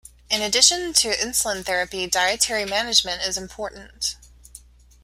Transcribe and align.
In 0.31 0.41
addition 0.41 0.93
to 0.93 1.15
insulin 1.15 1.63
therapy 1.63 2.07
dietary 2.07 2.65
management 2.65 3.21
is 3.21 3.37
important. 3.37 4.15